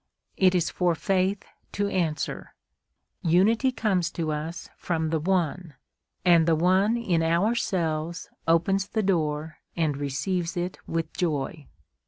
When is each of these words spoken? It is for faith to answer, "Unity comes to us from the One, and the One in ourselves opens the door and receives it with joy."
It 0.35 0.55
is 0.55 0.71
for 0.71 0.95
faith 0.95 1.43
to 1.73 1.87
answer, 1.87 2.55
"Unity 3.21 3.71
comes 3.71 4.09
to 4.13 4.31
us 4.31 4.67
from 4.75 5.11
the 5.11 5.19
One, 5.19 5.75
and 6.25 6.47
the 6.47 6.55
One 6.55 6.97
in 6.97 7.21
ourselves 7.21 8.27
opens 8.47 8.87
the 8.87 9.03
door 9.03 9.57
and 9.77 9.95
receives 9.95 10.57
it 10.57 10.79
with 10.87 11.13
joy." 11.13 11.67